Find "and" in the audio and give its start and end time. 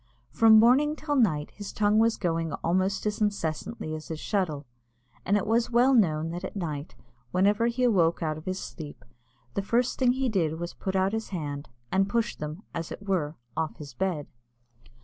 5.23-5.37, 11.91-12.09